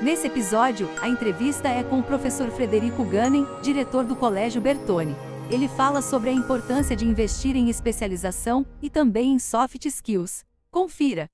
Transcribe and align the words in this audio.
Nesse 0.00 0.28
episódio, 0.28 0.88
a 1.02 1.08
entrevista 1.08 1.66
é 1.68 1.82
com 1.82 1.98
o 1.98 2.04
professor 2.04 2.48
Frederico 2.52 3.04
Gannen, 3.04 3.44
diretor 3.60 4.04
do 4.04 4.14
Colégio 4.14 4.60
Bertone. 4.60 5.12
Ele 5.52 5.66
fala 5.66 6.00
sobre 6.00 6.30
a 6.30 6.32
importância 6.32 6.94
de 6.94 7.04
investir 7.04 7.56
em 7.56 7.68
especialização 7.68 8.64
e 8.80 8.88
também 8.88 9.32
em 9.32 9.40
soft 9.40 9.84
skills. 9.86 10.44
Confira. 10.70 11.28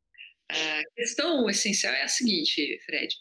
A 0.50 0.82
questão 0.96 1.48
essencial 1.50 1.92
é 1.92 2.04
a 2.04 2.08
seguinte, 2.08 2.80
Fred. 2.86 3.14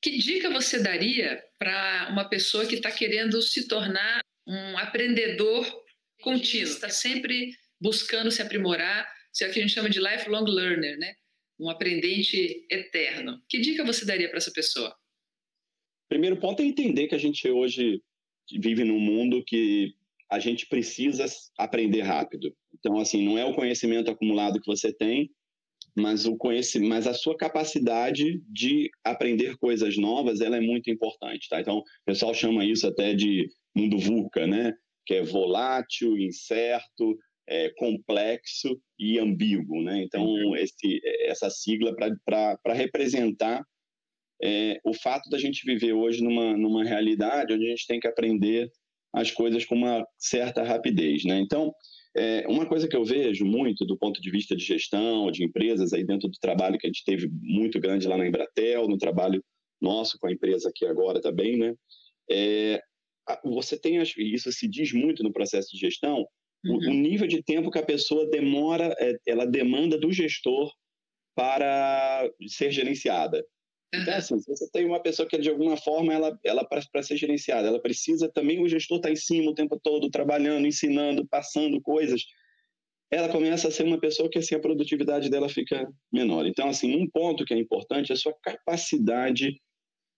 Que 0.00 0.16
dica 0.16 0.48
você 0.48 0.82
daria 0.82 1.44
para 1.58 2.08
uma 2.10 2.26
pessoa 2.26 2.64
que 2.64 2.76
está 2.76 2.90
querendo 2.90 3.42
se 3.42 3.68
tornar 3.68 4.22
um 4.46 4.78
aprendedor 4.78 5.66
contínuo, 6.22 6.72
está 6.72 6.88
sempre 6.88 7.50
buscando 7.78 8.30
se 8.30 8.40
aprimorar, 8.40 9.06
isso 9.34 9.44
é 9.44 9.48
o 9.48 9.52
que 9.52 9.58
a 9.58 9.62
gente 9.62 9.74
chama 9.74 9.90
de 9.90 10.00
lifelong 10.00 10.44
learner, 10.44 10.98
né? 10.98 11.14
Um 11.60 11.68
aprendente 11.68 12.66
eterno. 12.70 13.40
Que 13.48 13.60
dica 13.60 13.84
você 13.84 14.04
daria 14.04 14.28
para 14.28 14.38
essa 14.38 14.50
pessoa? 14.50 14.96
Primeiro 16.08 16.38
ponto 16.38 16.62
é 16.62 16.64
entender 16.64 17.06
que 17.06 17.14
a 17.14 17.18
gente 17.18 17.48
hoje 17.48 18.02
vive 18.58 18.82
num 18.82 18.98
mundo 18.98 19.44
que 19.46 19.94
a 20.30 20.38
gente 20.38 20.66
precisa 20.66 21.26
aprender 21.58 22.02
rápido. 22.02 22.54
Então, 22.74 22.98
assim, 22.98 23.22
não 23.22 23.36
é 23.36 23.44
o 23.44 23.54
conhecimento 23.54 24.10
acumulado 24.10 24.60
que 24.60 24.66
você 24.66 24.92
tem, 24.92 25.30
mas 25.96 26.24
o 26.24 26.36
conhecimento, 26.36 26.88
mas 26.88 27.06
a 27.06 27.14
sua 27.14 27.36
capacidade 27.36 28.40
de 28.48 28.90
aprender 29.04 29.56
coisas 29.58 29.96
novas, 29.96 30.40
ela 30.40 30.56
é 30.56 30.60
muito 30.60 30.90
importante, 30.90 31.48
tá? 31.48 31.60
Então, 31.60 31.78
o 31.78 31.84
pessoal 32.06 32.32
chama 32.32 32.64
isso 32.64 32.86
até 32.86 33.12
de 33.12 33.48
mundo 33.76 33.98
VUCA, 33.98 34.46
né? 34.46 34.72
Que 35.04 35.14
é 35.14 35.22
volátil, 35.22 36.16
incerto, 36.16 37.18
é, 37.50 37.68
complexo 37.70 38.80
e 38.98 39.18
ambíguo. 39.18 39.82
Né? 39.82 40.04
Então, 40.04 40.24
uhum. 40.24 40.56
esse, 40.56 41.00
essa 41.24 41.50
sigla 41.50 41.94
para 42.24 42.72
representar 42.72 43.64
é, 44.42 44.80
o 44.84 44.94
fato 44.94 45.28
da 45.28 45.36
gente 45.36 45.66
viver 45.66 45.92
hoje 45.92 46.22
numa, 46.22 46.56
numa 46.56 46.84
realidade 46.84 47.52
onde 47.52 47.66
a 47.66 47.70
gente 47.70 47.86
tem 47.86 47.98
que 47.98 48.06
aprender 48.06 48.70
as 49.12 49.30
coisas 49.32 49.64
com 49.64 49.74
uma 49.74 50.06
certa 50.16 50.62
rapidez. 50.62 51.24
Né? 51.24 51.40
Então, 51.40 51.74
é, 52.16 52.46
uma 52.48 52.64
coisa 52.64 52.88
que 52.88 52.96
eu 52.96 53.04
vejo 53.04 53.44
muito 53.44 53.84
do 53.84 53.98
ponto 53.98 54.20
de 54.20 54.30
vista 54.30 54.54
de 54.56 54.64
gestão, 54.64 55.30
de 55.30 55.44
empresas, 55.44 55.92
aí 55.92 56.04
dentro 56.04 56.28
do 56.28 56.38
trabalho 56.40 56.78
que 56.78 56.86
a 56.86 56.90
gente 56.90 57.04
teve 57.04 57.28
muito 57.42 57.80
grande 57.80 58.06
lá 58.06 58.16
na 58.16 58.26
Embratel, 58.26 58.88
no 58.88 58.96
trabalho 58.96 59.44
nosso 59.80 60.18
com 60.18 60.28
a 60.28 60.32
empresa 60.32 60.68
aqui 60.68 60.86
agora 60.86 61.20
também, 61.20 61.56
né? 61.56 61.74
É, 62.30 62.80
você 63.44 63.78
tem, 63.78 64.00
isso 64.02 64.52
se 64.52 64.68
diz 64.68 64.92
muito 64.92 65.22
no 65.22 65.32
processo 65.32 65.70
de 65.72 65.78
gestão, 65.78 66.26
Uhum. 66.64 66.76
O, 66.76 66.94
nível 66.94 67.26
de 67.26 67.42
tempo 67.42 67.70
que 67.70 67.78
a 67.78 67.84
pessoa 67.84 68.28
demora, 68.28 68.94
é, 68.98 69.16
ela 69.26 69.46
demanda 69.46 69.98
do 69.98 70.12
gestor 70.12 70.72
para 71.34 72.30
ser 72.48 72.70
gerenciada. 72.70 73.38
Uhum. 73.94 74.02
Então, 74.02 74.14
assim, 74.14 74.38
se 74.38 74.46
você 74.46 74.70
tem 74.70 74.84
uma 74.84 75.02
pessoa 75.02 75.26
que, 75.26 75.38
de 75.38 75.48
alguma 75.48 75.76
forma, 75.76 76.12
ela, 76.12 76.38
ela 76.44 76.64
para 76.64 77.02
ser 77.02 77.16
gerenciada, 77.16 77.68
ela 77.68 77.80
precisa 77.80 78.30
também, 78.30 78.62
o 78.62 78.68
gestor 78.68 78.98
está 78.98 79.10
em 79.10 79.16
cima 79.16 79.50
o 79.50 79.54
tempo 79.54 79.80
todo, 79.82 80.10
trabalhando, 80.10 80.66
ensinando, 80.66 81.26
passando 81.26 81.80
coisas, 81.80 82.24
ela 83.10 83.28
começa 83.28 83.68
a 83.68 83.70
ser 83.70 83.84
uma 83.84 83.98
pessoa 83.98 84.30
que, 84.30 84.38
assim, 84.38 84.54
a 84.54 84.60
produtividade 84.60 85.28
dela 85.28 85.48
fica 85.48 85.90
menor. 86.12 86.46
Então, 86.46 86.68
assim, 86.68 86.94
um 86.94 87.08
ponto 87.08 87.44
que 87.44 87.54
é 87.54 87.58
importante 87.58 88.12
é 88.12 88.14
a 88.14 88.18
sua 88.18 88.34
capacidade 88.40 89.60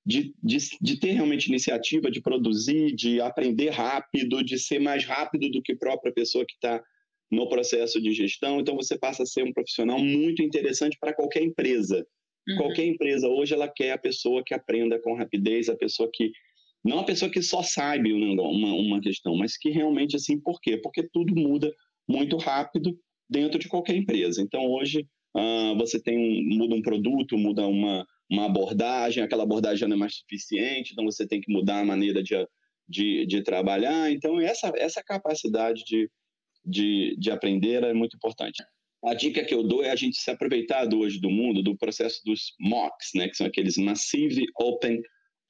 de, 0.05 0.35
de, 0.43 0.57
de, 0.81 0.99
ter 0.99 1.13
realmente 1.13 1.47
iniciativa, 1.47 2.11
de 2.11 2.21
produzir, 2.21 2.95
de 2.95 3.21
aprender 3.21 3.71
rápido, 3.71 4.43
de 4.43 4.59
ser 4.59 4.81
mais 4.81 5.05
rápido 5.05 5.49
do 5.49 5.63
que 5.63 5.73
a 5.73 5.77
própria 5.77 6.13
pessoa 6.13 6.45
que 6.45 6.55
está 6.55 6.83
no 7.31 7.49
processo 7.49 8.01
de 8.01 8.13
gestão. 8.13 8.61
Então, 8.61 8.77
você 8.77 8.99
passa 8.99 9.23
a 9.23 9.27
ser 9.27 9.45
um 9.45 9.53
profissional 9.53 9.99
muito 9.99 10.43
interessante 10.43 10.99
para 11.01 11.15
qualquer 11.15 11.43
empresa. 11.43 12.05
Uhum. 12.49 12.57
Qualquer 12.57 12.85
empresa 12.85 13.29
hoje 13.29 13.55
ela 13.55 13.69
quer 13.69 13.93
a 13.93 13.99
pessoa 13.99 14.43
que 14.45 14.53
aprenda 14.53 15.01
com 15.01 15.15
rapidez, 15.15 15.69
a 15.69 15.77
pessoa 15.77 16.11
que 16.13 16.33
não 16.85 16.99
a 16.99 17.05
pessoa 17.05 17.31
que 17.31 17.41
só 17.41 17.63
sabe 17.63 18.13
uma, 18.13 18.75
uma 18.75 19.01
questão, 19.01 19.37
mas 19.37 19.57
que 19.57 19.71
realmente 19.71 20.17
assim, 20.17 20.41
por 20.41 20.61
quê? 20.61 20.77
Porque 20.77 21.09
tudo 21.13 21.35
muda 21.35 21.73
muito 22.09 22.37
rápido 22.37 22.99
dentro 23.31 23.59
de 23.59 23.69
qualquer 23.69 23.95
empresa. 23.95 24.43
Então 24.43 24.67
hoje 24.67 25.07
uh, 25.37 25.77
você 25.79 26.03
tem 26.03 26.45
muda 26.45 26.75
um 26.75 26.83
produto, 26.83 27.39
muda 27.39 27.67
uma 27.67 28.05
uma 28.33 28.47
abordagem, 28.47 29.23
aquela 29.23 29.43
abordagem 29.43 29.87
não 29.87 29.97
é 29.97 30.01
mais 30.01 30.17
suficiente, 30.17 30.93
então 30.93 31.05
você 31.05 31.27
tem 31.27 31.39
que 31.39 31.53
mudar 31.53 31.81
a 31.81 31.85
maneira 31.85 32.23
de, 32.23 32.35
de, 32.89 33.27
de 33.27 33.43
trabalhar. 33.43 34.11
Então, 34.11 34.41
essa, 34.41 34.73
essa 34.75 35.03
capacidade 35.05 35.85
de, 35.85 36.11
de, 36.65 37.15
de 37.19 37.31
aprender 37.31 37.83
é 37.83 37.93
muito 37.93 38.17
importante. 38.17 38.63
A 39.05 39.13
dica 39.13 39.45
que 39.45 39.53
eu 39.53 39.63
dou 39.63 39.85
é 39.85 39.91
a 39.91 39.97
gente 39.97 40.17
se 40.17 40.31
aproveitar 40.31 40.87
do 40.87 41.01
hoje 41.01 41.21
do 41.21 41.29
mundo, 41.29 41.63
do 41.63 41.77
processo 41.77 42.23
dos 42.25 42.55
MOOCs, 42.59 43.11
né, 43.15 43.29
que 43.29 43.37
são 43.37 43.47
aqueles 43.47 43.77
Massive 43.77 44.47
Open 44.59 45.03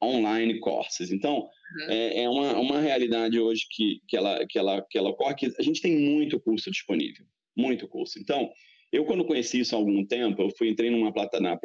Online 0.03 0.59
Courses. 0.59 1.13
Então, 1.13 1.37
uhum. 1.37 1.91
é, 1.91 2.23
é, 2.25 2.29
uma, 2.29 2.59
uma 2.59 2.81
realidade 2.81 3.39
hoje 3.39 3.65
que, 3.71 4.01
que, 4.09 4.17
ela, 4.17 4.45
que, 4.49 4.59
ela, 4.59 4.85
que 4.91 4.99
ela 4.99 5.11
ocorre, 5.11 5.37
que 5.37 5.53
a 5.57 5.63
gente 5.63 5.81
tem 5.81 5.97
muito 5.97 6.41
curso 6.41 6.69
disponível, 6.69 7.25
muito 7.57 7.87
curso. 7.87 8.19
Então, 8.19 8.51
eu 8.91 9.05
quando 9.05 9.25
conheci 9.25 9.61
isso 9.61 9.77
há 9.77 9.79
algum 9.79 10.05
tempo, 10.05 10.43
eu 10.43 10.51
fui 10.59 10.69
entrei 10.69 10.91
numa 10.91 11.13
plata, 11.13 11.39
na, 11.39 11.57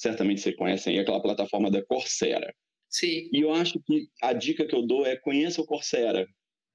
certamente 0.00 0.40
vocês 0.40 0.56
conhecem, 0.56 0.96
é 0.96 1.00
aquela 1.00 1.20
plataforma 1.20 1.70
da 1.70 1.84
Coursera. 1.84 2.52
Sim. 2.88 3.28
E 3.32 3.40
eu 3.40 3.52
acho 3.52 3.78
que 3.86 4.08
a 4.22 4.32
dica 4.32 4.66
que 4.66 4.74
eu 4.74 4.86
dou 4.86 5.06
é 5.06 5.16
conheça 5.16 5.60
o 5.60 5.66
Coursera, 5.66 6.26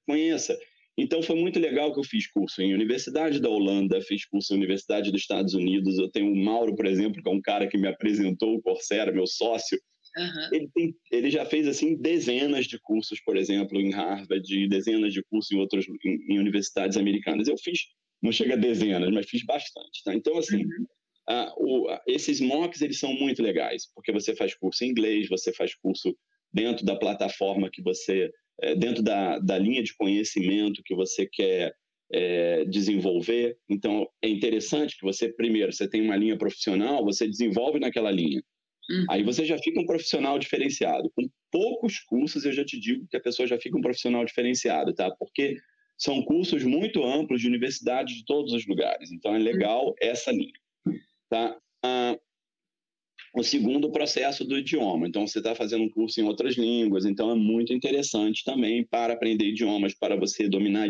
conheça. 0.08 0.58
Então 0.98 1.22
foi 1.22 1.36
muito 1.36 1.60
legal 1.60 1.92
que 1.94 2.00
eu 2.00 2.04
fiz 2.06 2.32
curso 2.32 2.62
em 2.62 2.74
Universidade 2.74 3.42
da 3.42 3.50
Holanda, 3.50 4.00
fiz 4.02 4.26
curso 4.26 4.54
em 4.54 4.58
Universidade 4.58 5.12
dos 5.12 5.22
Estados 5.22 5.54
Unidos. 5.54 5.98
Eu 5.98 6.10
tenho 6.10 6.32
o 6.32 6.36
Mauro, 6.36 6.74
por 6.74 6.86
exemplo, 6.86 7.22
que 7.22 7.28
é 7.28 7.34
um 7.34 7.42
cara 7.42 7.68
que 7.68 7.78
me 7.78 7.88
apresentou 7.88 8.56
o 8.56 8.62
Coursera, 8.62 9.12
meu 9.12 9.28
sócio. 9.28 9.78
Uhum. 10.18 10.50
Ele, 10.54 10.70
tem, 10.74 10.96
ele 11.12 11.30
já 11.30 11.46
fez 11.46 11.68
assim 11.68 11.98
dezenas 11.98 12.66
de 12.66 12.80
cursos, 12.80 13.20
por 13.22 13.36
exemplo, 13.36 13.78
em 13.78 13.92
Harvard, 13.92 14.68
dezenas 14.70 15.12
de 15.12 15.22
cursos 15.24 15.52
em 15.52 15.60
outras 15.60 15.86
em, 16.06 16.34
em 16.34 16.40
universidades 16.40 16.96
americanas. 16.96 17.50
Eu 17.50 17.58
fiz, 17.58 17.80
não 18.22 18.32
chega 18.32 18.54
a 18.54 18.58
dezenas, 18.58 19.12
mas 19.12 19.30
fiz 19.30 19.44
bastante. 19.44 20.02
Tá? 20.06 20.14
Então 20.14 20.38
assim, 20.38 20.64
uhum. 20.64 20.86
Ah, 21.28 21.54
o, 21.58 21.88
esses 22.08 22.40
mocks 22.40 22.82
eles 22.82 23.00
são 23.00 23.14
muito 23.14 23.42
legais, 23.42 23.90
porque 23.96 24.12
você 24.12 24.36
faz 24.36 24.54
curso 24.54 24.84
em 24.84 24.90
inglês, 24.90 25.28
você 25.28 25.52
faz 25.52 25.74
curso 25.76 26.16
dentro 26.54 26.86
da 26.86 26.96
plataforma 26.96 27.70
que 27.72 27.82
você, 27.82 28.32
é, 28.62 28.76
dentro 28.76 29.04
da, 29.04 29.40
da 29.40 29.58
linha 29.58 29.84
de 29.84 29.96
conhecimento 29.96 30.84
que 30.86 30.96
você 30.96 31.28
quer 31.32 31.74
é, 32.12 32.64
desenvolver. 32.66 33.58
Então, 33.70 34.08
é 34.22 34.30
interessante 34.30 34.98
que 34.98 35.04
você, 35.04 35.34
primeiro, 35.34 35.74
você 35.74 35.90
tem 35.90 36.02
uma 36.02 36.16
linha 36.16 36.38
profissional, 36.38 37.04
você 37.04 37.28
desenvolve 37.28 37.80
naquela 37.80 38.12
linha. 38.12 38.42
Uhum. 38.90 39.06
Aí 39.10 39.24
você 39.24 39.44
já 39.46 39.58
fica 39.58 39.82
um 39.82 39.86
profissional 39.86 40.38
diferenciado. 40.38 41.12
Com 41.16 41.28
poucos 41.52 42.00
cursos, 42.00 42.46
eu 42.46 42.54
já 42.54 42.64
te 42.64 42.80
digo 42.80 43.08
que 43.10 43.18
a 43.18 43.22
pessoa 43.22 43.48
já 43.48 43.60
fica 43.60 43.78
um 43.78 43.82
profissional 43.82 44.24
diferenciado, 44.24 44.94
tá? 44.94 45.10
Porque 45.12 45.58
são 45.98 46.24
cursos 46.24 46.64
muito 46.64 47.04
amplos 47.04 47.42
de 47.42 47.48
universidades 47.48 48.16
de 48.16 48.26
todos 48.26 48.54
os 48.54 48.68
lugares. 48.68 49.12
Então, 49.12 49.36
é 49.36 49.40
legal 49.40 49.88
uhum. 49.88 49.96
essa 50.00 50.32
linha. 50.32 50.54
Tá? 51.30 51.58
Ah, 51.84 52.18
o 53.36 53.44
segundo, 53.44 53.92
processo 53.92 54.46
do 54.46 54.58
idioma. 54.58 55.08
Então, 55.08 55.28
você 55.28 55.40
está 55.40 55.54
fazendo 55.54 55.84
um 55.84 55.90
curso 55.90 56.20
em 56.20 56.24
outras 56.24 56.56
línguas, 56.56 57.06
então 57.06 57.30
é 57.32 57.36
muito 57.36 57.74
interessante 57.74 58.44
também 58.44 58.86
para 58.86 59.14
aprender 59.14 59.46
idiomas, 59.46 59.94
para 59.94 60.16
você 60.16 60.48
dominar 60.48 60.90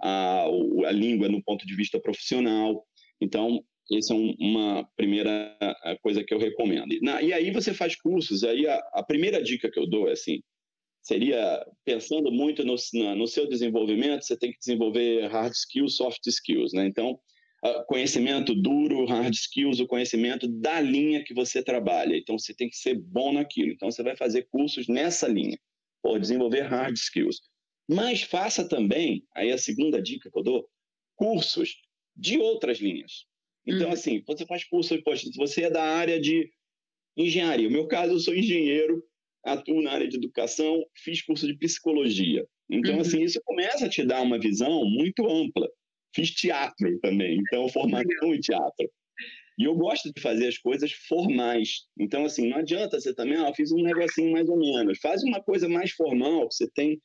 a, 0.00 0.44
a 0.86 0.92
língua 0.92 1.28
no 1.28 1.42
ponto 1.42 1.66
de 1.66 1.74
vista 1.74 1.98
profissional. 1.98 2.84
Então, 3.20 3.64
essa 3.90 4.12
é 4.12 4.16
um, 4.16 4.34
uma 4.38 4.84
primeira 4.96 5.56
coisa 6.02 6.22
que 6.22 6.34
eu 6.34 6.38
recomendo. 6.38 6.94
Na, 7.00 7.22
e 7.22 7.32
aí 7.32 7.50
você 7.50 7.72
faz 7.72 7.96
cursos, 7.96 8.44
aí 8.44 8.66
a, 8.66 8.76
a, 8.92 9.02
primeira 9.02 9.42
dica 9.42 9.70
que 9.70 9.78
eu 9.78 9.88
dou 9.88 10.08
é 10.08 10.12
assim, 10.12 10.42
seria 11.02 11.64
pensando 11.86 12.30
muito 12.30 12.64
no, 12.64 12.74
no 13.16 13.26
seu 13.26 13.48
desenvolvimento, 13.48 14.26
você 14.26 14.36
tem 14.36 14.52
que 14.52 14.58
desenvolver 14.58 15.26
hard 15.28 15.52
skills, 15.52 15.96
soft 15.96 16.26
skills, 16.26 16.74
né? 16.74 16.86
Então, 16.86 17.18
conhecimento 17.86 18.54
duro, 18.54 19.04
hard 19.04 19.34
skills, 19.34 19.80
o 19.80 19.86
conhecimento 19.86 20.46
da 20.46 20.80
linha 20.80 21.24
que 21.24 21.34
você 21.34 21.62
trabalha. 21.62 22.16
Então, 22.16 22.38
você 22.38 22.54
tem 22.54 22.68
que 22.68 22.76
ser 22.76 22.94
bom 22.94 23.32
naquilo. 23.32 23.72
Então, 23.72 23.90
você 23.90 24.02
vai 24.02 24.16
fazer 24.16 24.46
cursos 24.50 24.86
nessa 24.86 25.26
linha, 25.26 25.58
por 26.02 26.20
desenvolver 26.20 26.62
hard 26.62 26.96
skills. 26.96 27.40
Mas 27.88 28.22
faça 28.22 28.68
também, 28.68 29.24
aí 29.34 29.50
a 29.50 29.58
segunda 29.58 30.00
dica 30.00 30.30
que 30.30 30.38
eu 30.38 30.42
dou, 30.42 30.68
cursos 31.16 31.76
de 32.14 32.38
outras 32.38 32.78
linhas. 32.78 33.24
Então, 33.66 33.88
hum. 33.88 33.92
assim, 33.92 34.22
você 34.26 34.46
faz 34.46 34.64
cursos, 34.64 35.00
poxa, 35.02 35.26
se 35.26 35.36
você 35.36 35.64
é 35.64 35.70
da 35.70 35.82
área 35.82 36.20
de 36.20 36.50
engenharia, 37.16 37.68
no 37.68 37.72
meu 37.72 37.88
caso, 37.88 38.12
eu 38.12 38.20
sou 38.20 38.34
engenheiro, 38.34 39.02
atuo 39.44 39.82
na 39.82 39.92
área 39.92 40.08
de 40.08 40.16
educação, 40.16 40.84
fiz 40.94 41.22
curso 41.22 41.46
de 41.46 41.56
psicologia. 41.56 42.46
Então, 42.70 42.94
uhum. 42.94 43.00
assim, 43.00 43.22
isso 43.22 43.40
começa 43.44 43.86
a 43.86 43.88
te 43.88 44.04
dar 44.04 44.22
uma 44.22 44.38
visão 44.38 44.84
muito 44.84 45.26
ampla 45.26 45.68
Fiz 46.18 46.32
teatro 46.32 46.98
também, 46.98 47.38
então 47.38 47.68
formação 47.68 48.34
em 48.34 48.40
teatro. 48.40 48.90
E 49.56 49.64
eu 49.64 49.74
gosto 49.76 50.12
de 50.12 50.20
fazer 50.20 50.48
as 50.48 50.58
coisas 50.58 50.90
formais. 50.90 51.84
Então, 51.96 52.24
assim, 52.24 52.48
não 52.48 52.58
adianta 52.58 52.98
você 52.98 53.14
também, 53.14 53.38
ah, 53.38 53.54
fiz 53.54 53.70
um 53.70 53.82
negocinho 53.82 54.32
mais 54.32 54.48
ou 54.48 54.58
menos. 54.58 54.98
Faz 54.98 55.22
uma 55.22 55.40
coisa 55.40 55.68
mais 55.68 55.92
formal, 55.92 56.48
que 56.48 56.56
você 56.56 56.68
tem 56.74 57.00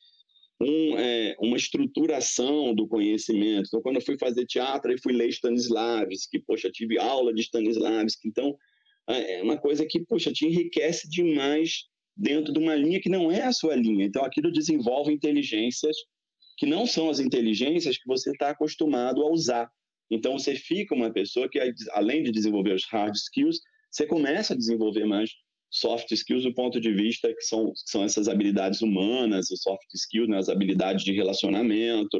um, 0.60 0.98
é, 0.98 1.36
uma 1.38 1.56
estruturação 1.56 2.74
do 2.74 2.88
conhecimento. 2.88 3.66
Então, 3.68 3.82
quando 3.82 3.96
eu 3.96 4.02
fui 4.02 4.18
fazer 4.18 4.46
teatro, 4.46 4.90
eu 4.90 4.98
fui 5.00 5.12
ler 5.12 5.28
Stanislavski, 5.28 6.40
poxa, 6.40 6.68
tive 6.68 6.98
aula 6.98 7.32
de 7.32 7.42
Stanislavski. 7.42 8.26
Então, 8.26 8.56
é 9.08 9.42
uma 9.42 9.58
coisa 9.58 9.86
que, 9.86 10.00
puxa, 10.00 10.32
te 10.32 10.44
enriquece 10.44 11.08
demais 11.08 11.84
dentro 12.16 12.52
de 12.52 12.58
uma 12.58 12.74
linha 12.74 13.00
que 13.00 13.08
não 13.08 13.30
é 13.30 13.42
a 13.42 13.52
sua 13.52 13.76
linha. 13.76 14.04
Então, 14.04 14.24
aquilo 14.24 14.50
desenvolve 14.50 15.12
inteligências 15.12 15.96
que 16.56 16.66
não 16.66 16.86
são 16.86 17.10
as 17.10 17.18
inteligências 17.18 17.98
que 17.98 18.06
você 18.06 18.30
está 18.30 18.50
acostumado 18.50 19.22
a 19.22 19.30
usar. 19.30 19.70
Então, 20.10 20.38
você 20.38 20.54
fica 20.54 20.94
uma 20.94 21.12
pessoa 21.12 21.48
que, 21.48 21.58
além 21.92 22.22
de 22.22 22.30
desenvolver 22.30 22.74
os 22.74 22.84
hard 22.90 23.14
skills, 23.14 23.60
você 23.90 24.06
começa 24.06 24.54
a 24.54 24.56
desenvolver 24.56 25.04
mais 25.04 25.30
soft 25.70 26.10
skills 26.12 26.44
do 26.44 26.54
ponto 26.54 26.80
de 26.80 26.92
vista 26.92 27.32
que 27.34 27.42
são, 27.42 27.72
são 27.74 28.04
essas 28.04 28.28
habilidades 28.28 28.80
humanas, 28.80 29.50
os 29.50 29.62
soft 29.62 29.86
skills, 29.94 30.28
né, 30.28 30.38
as 30.38 30.48
habilidades 30.48 31.04
de 31.04 31.12
relacionamento, 31.12 32.18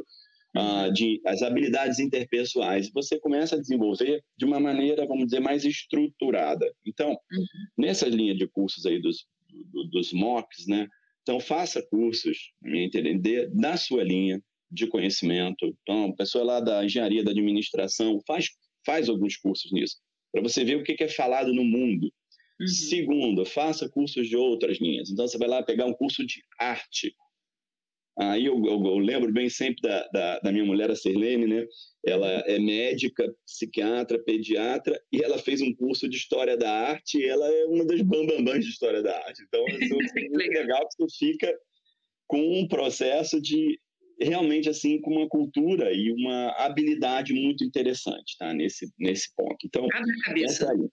uh, 0.57 0.91
de, 0.91 1.21
as 1.25 1.41
habilidades 1.41 1.99
interpessoais. 1.99 2.89
Você 2.93 3.19
começa 3.19 3.55
a 3.55 3.59
desenvolver 3.59 4.21
de 4.37 4.45
uma 4.45 4.59
maneira, 4.59 5.05
vamos 5.05 5.25
dizer, 5.25 5.39
mais 5.39 5.63
estruturada. 5.63 6.69
Então, 6.85 7.11
uhum. 7.11 7.45
nessa 7.77 8.07
linha 8.07 8.35
de 8.35 8.47
cursos 8.47 8.85
aí 8.85 9.01
dos, 9.01 9.25
dos 9.91 10.11
MOOCs, 10.11 10.67
né, 10.67 10.87
então 11.25 11.39
faça 11.39 11.81
cursos, 11.89 12.51
me 12.61 12.85
entender, 12.85 13.49
da 13.49 13.75
sua 13.75 14.03
linha 14.03 14.39
de 14.69 14.85
conhecimento. 14.85 15.75
Então, 15.81 16.05
a 16.05 16.15
pessoa 16.15 16.43
lá 16.43 16.59
da 16.59 16.85
engenharia, 16.85 17.23
da 17.23 17.31
administração, 17.31 18.21
faz, 18.27 18.49
faz 18.85 19.09
alguns 19.09 19.35
cursos 19.35 19.71
nisso, 19.71 19.95
para 20.31 20.43
você 20.43 20.63
ver 20.63 20.75
o 20.75 20.83
que 20.83 21.03
é 21.03 21.07
falado 21.07 21.51
no 21.51 21.63
mundo 21.63 22.11
Uhum. 22.59 22.67
Segundo, 22.67 23.45
faça 23.45 23.89
cursos 23.89 24.27
de 24.27 24.35
outras 24.35 24.79
linhas. 24.79 25.09
Então, 25.09 25.27
você 25.27 25.37
vai 25.37 25.47
lá 25.47 25.63
pegar 25.63 25.85
um 25.85 25.93
curso 25.93 26.25
de 26.25 26.41
arte. 26.59 27.13
Aí 28.17 28.45
eu, 28.45 28.55
eu, 28.65 28.85
eu 28.85 28.97
lembro 28.97 29.31
bem 29.31 29.49
sempre 29.49 29.81
da, 29.81 30.07
da, 30.07 30.39
da, 30.39 30.51
minha 30.51 30.63
mulher, 30.63 30.89
a 30.89 30.95
Sirlene, 30.95 31.47
né? 31.47 31.67
Ela 32.05 32.29
é 32.47 32.57
médica, 32.57 33.29
psiquiatra, 33.45 34.17
pediatra, 34.23 35.01
e 35.11 35.21
ela 35.21 35.37
fez 35.37 35.61
um 35.61 35.73
curso 35.75 36.07
de 36.07 36.15
História 36.15 36.55
da 36.55 36.71
Arte, 36.71 37.17
e 37.17 37.25
ela 37.25 37.45
é 37.45 37.65
uma 37.65 37.85
das 37.85 38.01
bambambãs 38.01 38.63
de 38.63 38.71
História 38.71 39.03
da 39.03 39.17
Arte. 39.17 39.43
Então, 39.43 39.65
é 39.67 39.77
muito 40.29 40.37
legal 40.37 40.87
que 40.87 40.95
você 40.97 41.25
fica 41.31 41.53
com 42.25 42.59
um 42.59 42.67
processo 42.67 43.41
de 43.41 43.77
realmente 44.19 44.69
assim 44.69 45.01
com 45.01 45.11
uma 45.11 45.27
cultura 45.27 45.91
e 45.91 46.09
uma 46.13 46.51
habilidade 46.57 47.33
muito 47.33 47.65
interessante, 47.65 48.37
tá? 48.39 48.53
Nesse 48.53 48.89
nesse 48.97 49.35
ponto. 49.35 49.57
Então, 49.65 49.85
abre 49.91 50.11
a 50.11 50.25
cabeça. 50.25 50.71
Aí, 50.71 50.89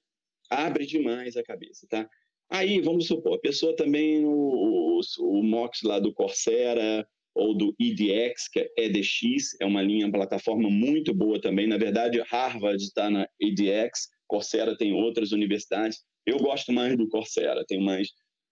abre 0.50 0.86
demais 0.86 1.36
a 1.36 1.42
cabeça, 1.44 1.86
tá? 1.88 2.08
Aí, 2.52 2.82
vamos 2.82 3.06
supor, 3.06 3.37
a 3.37 3.40
pessoa 3.40 3.75
também, 3.75 4.26
o, 4.26 4.31
o, 4.31 5.00
o 5.20 5.43
MOX 5.43 5.81
lá 5.82 5.99
do 5.99 6.12
Coursera 6.12 7.08
ou 7.34 7.56
do 7.56 7.75
EDX, 7.81 8.46
que 8.52 8.60
é 8.60 8.70
EDX, 8.76 9.56
é 9.58 9.64
uma 9.64 9.81
linha, 9.81 10.12
plataforma 10.12 10.69
muito 10.69 11.14
boa 11.14 11.40
também. 11.40 11.66
Na 11.66 11.78
verdade, 11.78 12.20
Harvard 12.28 12.76
está 12.82 13.08
na 13.08 13.26
EDX, 13.40 14.08
Coursera 14.26 14.76
tem 14.76 14.93
outras 14.93 15.32
universidades. 15.32 16.00
Eu 16.26 16.37
gosto 16.37 16.72
mais 16.72 16.94
do 16.94 17.08
Coursera, 17.08 17.64
tenho 17.66 17.81
mais 17.81 18.08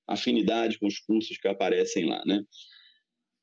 afinidade 0.09 0.79
com 0.79 0.87
os 0.87 0.99
cursos 1.01 1.37
que 1.37 1.47
aparecem 1.47 2.07
lá, 2.07 2.23
né? 2.25 2.43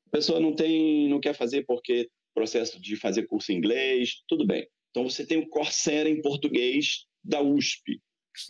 A 0.08 0.10
pessoa 0.10 0.40
não 0.40 0.52
tem, 0.52 1.08
não 1.08 1.20
quer 1.20 1.34
fazer 1.34 1.64
porque 1.66 2.08
processo 2.34 2.80
de 2.80 2.96
fazer 2.96 3.28
curso 3.28 3.52
em 3.52 3.56
inglês, 3.56 4.24
tudo 4.26 4.44
bem. 4.44 4.66
Então 4.90 5.08
você 5.08 5.24
tem 5.24 5.38
o 5.38 5.48
Coursera 5.48 6.08
em 6.08 6.20
português 6.20 7.06
da 7.22 7.40
USP. 7.40 8.00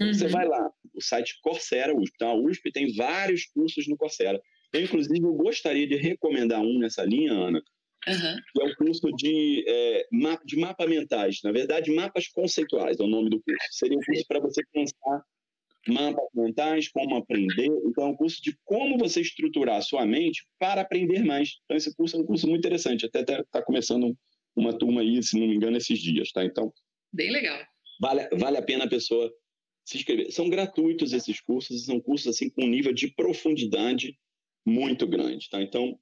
Uhum. 0.00 0.12
Você 0.12 0.28
vai 0.28 0.46
lá, 0.46 0.70
o 0.98 1.02
site 1.02 1.38
Coursera 1.40 1.96
USP. 1.96 2.12
Então, 2.14 2.30
a 2.30 2.34
USP 2.34 2.72
tem 2.72 2.92
vários 2.94 3.46
cursos 3.46 3.86
no 3.86 3.96
Coursera. 3.96 4.40
Eu, 4.72 4.82
inclusive, 4.82 5.24
eu 5.24 5.34
gostaria 5.34 5.86
de 5.86 5.96
recomendar 5.96 6.60
um 6.60 6.78
nessa 6.78 7.04
linha, 7.04 7.32
Ana, 7.32 7.62
uhum. 8.06 8.36
que 8.52 8.62
é 8.62 8.64
o 8.66 8.76
curso 8.76 9.10
de, 9.16 9.64
é, 9.66 10.06
mapa, 10.12 10.42
de 10.44 10.56
mapa 10.56 10.86
mentais. 10.86 11.38
Na 11.42 11.52
verdade, 11.52 11.90
mapas 11.90 12.28
conceituais 12.28 12.98
é 12.98 13.02
o 13.02 13.06
nome 13.06 13.30
do 13.30 13.40
curso. 13.40 13.66
Seria 13.70 13.96
um 13.96 14.02
curso 14.02 14.24
para 14.26 14.40
você 14.40 14.62
pensar 14.72 15.22
mapas 15.86 16.26
mentais, 16.34 16.88
como 16.88 17.16
aprender. 17.16 17.70
Então, 17.86 18.04
é 18.04 18.08
um 18.08 18.16
curso 18.16 18.42
de 18.42 18.54
como 18.64 18.98
você 18.98 19.20
estruturar 19.20 19.76
a 19.76 19.82
sua 19.82 20.04
mente 20.04 20.44
para 20.58 20.82
aprender 20.82 21.24
mais. 21.24 21.56
Então, 21.64 21.76
esse 21.76 21.94
curso 21.96 22.16
é 22.16 22.20
um 22.20 22.24
curso 22.24 22.46
muito 22.46 22.60
interessante. 22.60 23.06
Até 23.06 23.20
está 23.20 23.62
começando 23.62 24.14
uma 24.54 24.76
turma 24.76 25.00
aí, 25.00 25.22
se 25.22 25.38
não 25.38 25.46
me 25.46 25.54
engano, 25.54 25.76
esses 25.76 25.98
dias, 25.98 26.30
tá? 26.32 26.44
Então... 26.44 26.72
Bem 27.12 27.30
legal. 27.30 27.58
Vale, 28.00 28.28
vale 28.36 28.58
a 28.58 28.62
pena 28.62 28.84
a 28.84 28.88
pessoa 28.88 29.32
se 29.88 29.96
inscrever. 29.96 30.30
São 30.30 30.50
gratuitos 30.50 31.14
esses 31.14 31.40
cursos, 31.40 31.86
são 31.86 31.98
cursos 31.98 32.28
assim 32.28 32.50
com 32.50 32.64
um 32.64 32.68
nível 32.68 32.92
de 32.92 33.08
profundidade 33.08 34.18
muito 34.64 35.06
grande, 35.06 35.48
tá? 35.48 35.62
Então, 35.62 35.98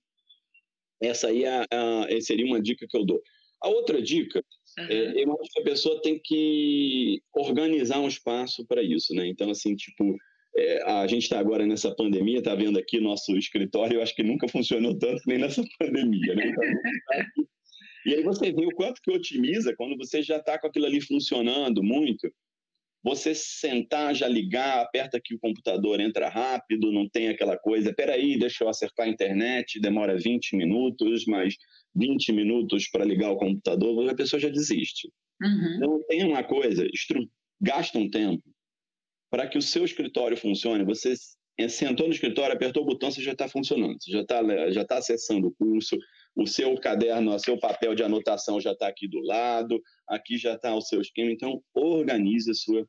essa 1.01 1.29
aí 1.29 1.45
é 1.45 1.63
a, 1.71 2.21
seria 2.21 2.47
uma 2.47 2.61
dica 2.61 2.85
que 2.89 2.97
eu 2.97 3.05
dou. 3.05 3.23
A 3.63 3.69
outra 3.69 4.03
dica, 4.03 4.45
uhum. 4.79 4.87
é, 4.87 5.23
eu 5.23 5.41
acho 5.41 5.53
que 5.53 5.61
a 5.61 5.65
pessoa 5.65 6.03
tem 6.03 6.21
que 6.23 7.23
organizar 7.33 8.01
um 8.01 8.09
espaço 8.09 8.67
para 8.67 8.83
isso, 8.83 9.15
né? 9.15 9.29
Então, 9.29 9.51
assim, 9.51 9.77
tipo, 9.77 10.17
é, 10.57 10.83
a 10.83 11.07
gente 11.07 11.23
está 11.23 11.39
agora 11.39 11.65
nessa 11.65 11.95
pandemia, 11.95 12.39
está 12.39 12.57
vendo 12.57 12.81
aqui 12.81 12.99
nosso 12.99 13.37
escritório, 13.37 13.99
eu 13.99 14.03
acho 14.03 14.17
que 14.17 14.25
nunca 14.25 14.49
funcionou 14.49 14.99
tanto 14.99 15.23
nem 15.29 15.39
nessa 15.39 15.63
pandemia, 15.79 16.35
né? 16.35 16.49
Então, 16.49 16.65
tá 17.07 17.45
e 18.05 18.15
aí 18.15 18.23
você 18.25 18.53
vê 18.53 18.67
o 18.67 18.75
quanto 18.75 19.01
que 19.01 19.13
otimiza 19.13 19.75
quando 19.77 19.97
você 19.97 20.23
já 20.23 20.39
está 20.39 20.59
com 20.59 20.67
aquilo 20.67 20.87
ali 20.87 21.01
funcionando 21.01 21.85
muito, 21.85 22.33
você 23.07 23.37
sentar, 23.37 24.17
já 24.17 24.27
ligar, 24.27 24.81
aperta 24.81 25.17
aqui 25.17 25.33
o 25.33 25.39
computador, 25.39 26.01
entra 26.01 26.29
rápido, 26.29 26.91
não 26.91 27.09
tem 27.09 27.29
aquela 27.29 27.57
coisa, 27.57 27.95
peraí, 27.95 28.37
deixa 28.37 28.65
eu 28.65 28.69
acertar 28.69 29.07
a 29.07 29.09
internet, 29.09 29.79
demora 29.79 30.19
20 30.19 30.57
minutos, 30.57 31.25
mas 31.25 31.55
20 31.95 32.33
minutos 32.33 32.89
para 32.91 33.05
ligar 33.05 33.31
o 33.31 33.37
computador, 33.37 34.11
a 34.11 34.15
pessoa 34.15 34.41
já 34.41 34.49
desiste. 34.49 35.09
Uhum. 35.41 35.77
Então, 35.77 36.05
tem 36.09 36.25
uma 36.25 36.43
coisa, 36.43 36.85
gasta 37.61 37.97
um 37.97 38.11
tempo 38.11 38.43
para 39.31 39.47
que 39.47 39.57
o 39.57 39.63
seu 39.63 39.85
escritório 39.85 40.37
funcione, 40.37 40.85
você 40.85 41.15
sentou 41.69 42.09
no 42.09 42.13
escritório, 42.13 42.57
apertou 42.57 42.83
o 42.83 42.87
botão, 42.87 43.13
você 43.13 43.23
já 43.23 43.33
está 43.33 43.47
funcionando, 43.47 44.03
você 44.03 44.11
já 44.11 44.23
está 44.23 44.71
já 44.73 44.85
tá 44.85 44.99
acessando 44.99 45.47
o 45.47 45.55
curso, 45.55 45.97
o 46.35 46.45
seu 46.45 46.75
caderno, 46.81 47.33
o 47.33 47.39
seu 47.39 47.57
papel 47.57 47.95
de 47.95 48.03
anotação 48.03 48.61
já 48.61 48.73
está 48.73 48.89
aqui 48.89 49.07
do 49.07 49.21
lado, 49.21 49.81
aqui 50.09 50.37
já 50.37 50.55
está 50.55 50.75
o 50.75 50.81
seu 50.81 51.01
esquema, 51.01 51.31
então 51.31 51.63
organize 51.73 52.51
a 52.51 52.55
sua 52.55 52.85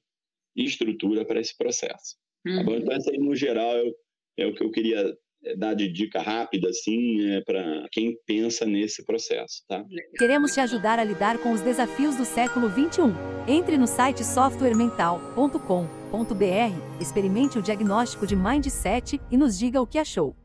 estrutura 0.66 1.26
para 1.26 1.40
esse 1.40 1.56
processo. 1.56 2.16
Uhum. 2.46 2.58
Tá 2.58 2.64
bom? 2.64 2.72
Uhum. 2.72 2.78
Então, 2.78 2.96
essa 2.96 3.12
aí, 3.12 3.18
no 3.18 3.36
geral, 3.36 3.76
é, 3.76 3.92
é 4.40 4.48
o 4.48 4.54
que 4.54 4.64
eu 4.64 4.72
queria 4.72 5.16
é, 5.44 5.56
dar 5.56 5.74
de 5.74 5.88
dica 5.88 6.22
rápida, 6.22 6.70
assim, 6.70 7.30
é, 7.30 7.42
para 7.42 7.88
quem 7.92 8.18
pensa 8.26 8.66
nesse 8.66 9.06
processo, 9.06 9.64
tá? 9.68 9.84
Queremos 10.18 10.54
te 10.54 10.60
ajudar 10.60 11.00
a 11.00 11.04
lidar 11.04 11.38
com 11.40 11.52
os 11.52 11.62
desafios 11.62 12.16
do 12.16 12.26
século 12.26 12.70
21. 12.70 13.14
Entre 13.48 13.78
no 13.78 13.88
site 13.88 14.24
softwaremental.com.br, 14.24 17.02
experimente 17.02 17.60
o 17.60 17.62
diagnóstico 17.62 18.26
de 18.26 18.36
Mindset 18.36 19.22
e 19.32 19.38
nos 19.38 19.58
diga 19.58 19.82
o 19.82 19.88
que 19.88 19.98
achou. 19.98 20.36